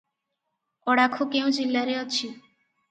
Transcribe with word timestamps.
ଅଡାଖୁ 0.93 1.29
କେଉଁ 1.37 1.55
ଜିଲ୍ଲାରେ 1.59 2.01
ଅଛି? 2.03 2.35